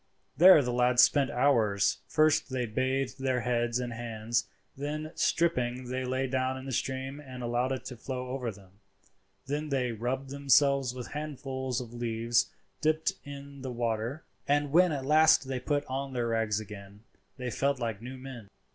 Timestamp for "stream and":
6.71-7.43